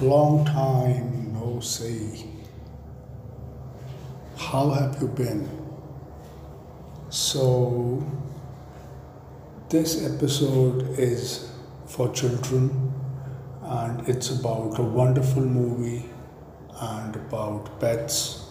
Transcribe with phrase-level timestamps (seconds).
[0.00, 2.24] Long time no see.
[4.36, 5.48] How have you been?
[7.10, 8.06] So,
[9.68, 11.50] this episode is
[11.86, 12.94] for children
[13.60, 16.08] and it's about a wonderful movie
[16.80, 18.46] and about pets.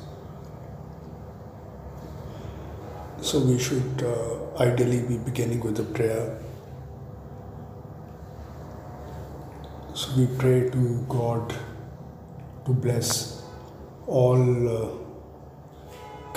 [3.22, 6.38] So, we should uh, ideally be beginning with a prayer.
[10.18, 11.56] We pray to God
[12.66, 13.44] to bless
[14.08, 14.70] all.
[14.78, 15.08] Uh,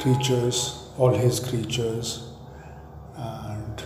[0.01, 2.31] creatures, all his creatures,
[3.17, 3.85] and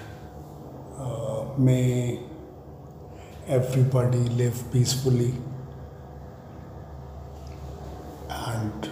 [0.96, 2.20] uh, may
[3.48, 5.34] everybody live peacefully.
[8.28, 8.88] And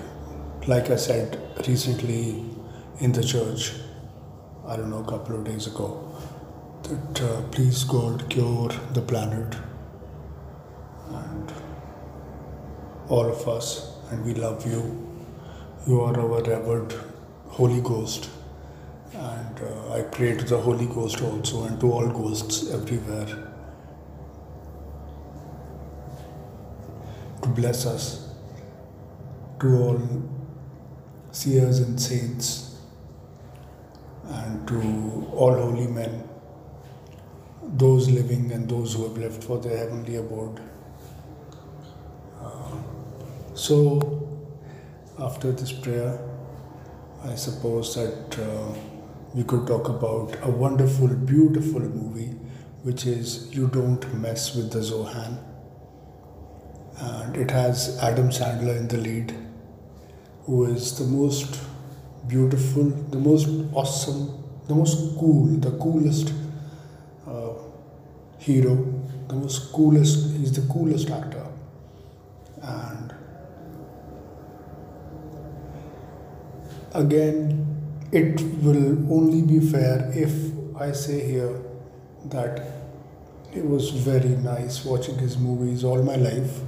[0.67, 1.39] like I said
[1.69, 2.45] recently
[2.99, 3.73] in the church,
[4.67, 5.89] I don't know, a couple of days ago,
[6.83, 9.55] that uh, please God cure the planet
[11.09, 11.53] and
[13.13, 14.83] all of us, and we love you.
[15.87, 16.95] You are our revered
[17.47, 18.31] Holy Ghost.
[19.13, 23.27] And uh, I pray to the Holy Ghost also and to all ghosts everywhere
[27.43, 28.31] to bless us,
[29.61, 30.01] to all
[31.33, 32.79] seers and saints,
[34.25, 36.27] and to all holy men,
[37.85, 40.61] those living and those who have left for their heavenly abode.
[42.41, 42.79] Uh,
[43.55, 44.29] so,
[45.19, 46.19] after this prayer,
[47.25, 48.75] I suppose that uh,
[49.35, 52.35] we could talk about a wonderful, beautiful movie,
[52.83, 55.39] which is You Don't Mess with the Zohan.
[56.99, 59.35] And it has Adam Sandler in the lead,
[60.45, 61.61] who is the most
[62.27, 66.33] beautiful, the most awesome, the most cool, the coolest
[67.27, 67.53] uh,
[68.39, 68.77] hero,
[69.29, 71.47] the most coolest, he's the coolest actor.
[72.63, 73.12] And
[76.95, 77.67] again,
[78.13, 80.33] it will only be fair if
[80.77, 81.61] I say here
[82.27, 82.61] that
[83.55, 86.61] it was very nice watching his movies all my life.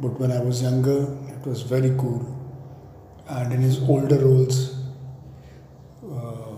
[0.00, 2.34] But when I was younger, it was very cool.
[3.28, 4.76] And in his older roles,
[6.04, 6.56] uh,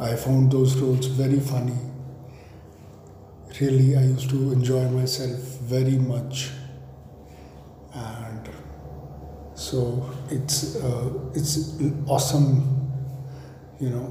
[0.00, 1.76] I found those roles very funny.
[3.60, 6.50] Really, I used to enjoy myself very much.
[7.92, 8.48] And
[9.74, 11.54] so it's uh, it's
[12.06, 12.48] awesome,
[13.80, 14.06] you know.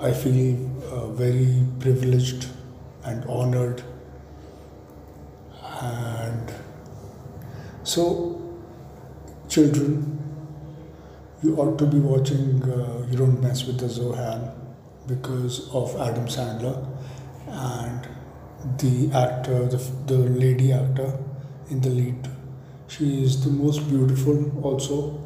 [0.00, 0.56] I feel
[0.90, 2.46] uh, very privileged
[3.04, 3.82] and honored,
[5.80, 6.54] and
[7.82, 8.04] so
[9.48, 9.90] children,
[11.42, 12.62] you ought to be watching.
[12.62, 14.46] Uh, you don't mess with the Zohan
[15.06, 16.78] because of Adam Sandler
[17.48, 18.08] and
[18.78, 21.12] the actor, the, the lady actor
[21.68, 22.35] in the lead
[22.88, 25.20] she is the most beautiful also.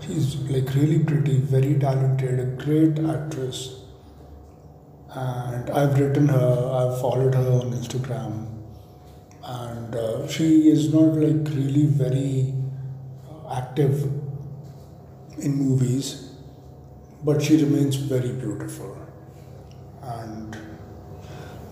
[0.00, 3.82] She's like really pretty, very talented, a great actress.
[5.10, 8.46] And I've written her, I've followed her on Instagram.
[9.42, 12.54] And uh, she is not like really very
[13.50, 14.04] active
[15.38, 16.32] in movies,
[17.24, 18.96] but she remains very beautiful.
[20.02, 20.56] And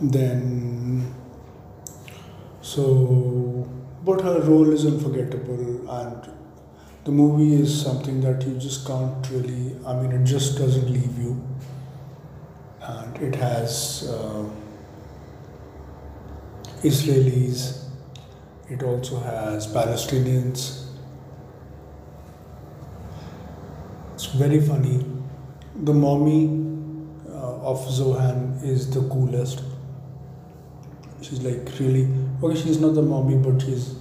[0.00, 1.14] then
[2.64, 3.68] so,
[4.06, 6.30] but her role is unforgettable, and
[7.04, 11.18] the movie is something that you just can't really, I mean, it just doesn't leave
[11.18, 11.46] you.
[12.80, 14.48] And it has uh,
[16.82, 17.84] Israelis,
[18.70, 20.86] it also has Palestinians.
[24.14, 25.04] It's very funny.
[25.82, 26.46] The mommy
[27.28, 29.60] uh, of Zohan is the coolest.
[31.24, 32.06] She's like really?
[32.42, 33.94] Okay, she's not the mommy, but she's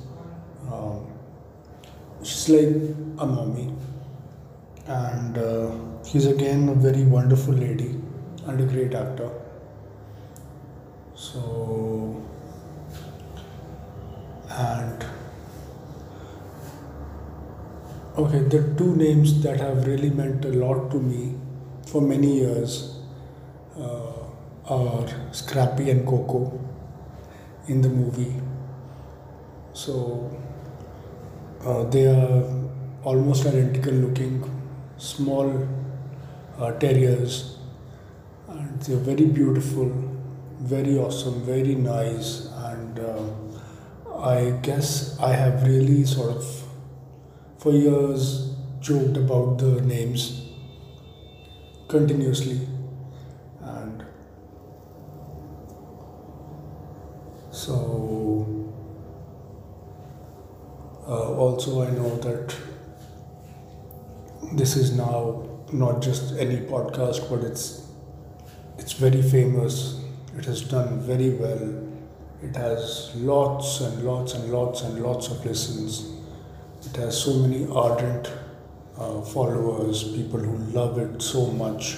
[0.69, 1.07] um,
[2.21, 3.73] she's like a mommy,
[4.87, 5.71] and uh,
[6.03, 7.95] she's again a very wonderful lady
[8.45, 9.29] and a great actor.
[11.15, 12.21] So
[14.49, 15.05] and
[18.17, 21.35] okay, the two names that have really meant a lot to me
[21.87, 22.97] for many years
[23.79, 24.11] uh,
[24.65, 26.59] are Scrappy and Coco
[27.67, 28.41] in the movie.
[29.73, 30.29] So
[31.65, 32.43] uh, they are
[33.03, 34.43] almost identical looking,
[34.97, 35.67] small
[36.59, 37.57] uh, terriers,
[38.47, 39.91] and they're very beautiful,
[40.59, 43.23] very awesome, very nice, and uh,
[44.19, 46.63] I guess I have really sort of
[47.57, 50.49] for years joked about the names
[51.87, 52.59] continuously
[53.61, 54.03] and
[57.63, 58.73] So,
[61.07, 62.53] uh, also, I know that
[64.51, 67.87] this is now not just any podcast, but it's
[68.77, 70.01] it's very famous.
[70.37, 71.63] It has done very well.
[72.41, 76.11] It has lots and lots and lots and lots of listens.
[76.85, 78.29] It has so many ardent
[78.97, 81.95] uh, followers, people who love it so much.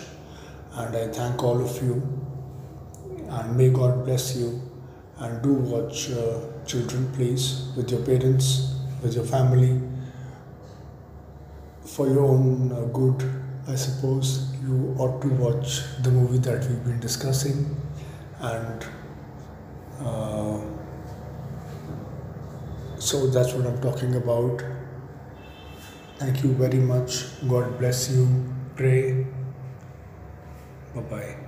[0.73, 2.03] And I thank all of you.
[3.29, 4.62] And may God bless you.
[5.17, 9.81] And do watch uh, children, please, with your parents, with your family,
[11.85, 13.23] for your own uh, good.
[13.67, 17.75] I suppose you ought to watch the movie that we've been discussing.
[18.39, 18.85] And
[20.01, 20.59] uh,
[23.00, 24.62] so that's what I'm talking about.
[26.17, 27.25] Thank you very much.
[27.47, 28.27] God bless you.
[28.75, 29.25] Pray.
[30.94, 31.44] Bye bye.